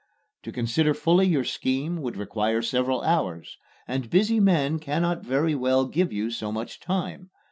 To 0.41 0.51
consider 0.51 0.95
fully 0.95 1.27
your 1.27 1.43
scheme 1.43 2.01
would 2.01 2.17
require 2.17 2.63
several 2.63 3.03
hours, 3.03 3.59
and 3.87 4.09
busy 4.09 4.39
men 4.39 4.79
cannot 4.79 5.23
very 5.23 5.53
well 5.53 5.85
give 5.85 6.11
you 6.11 6.31
so 6.31 6.51
much 6.51 6.79
time. 6.79 7.29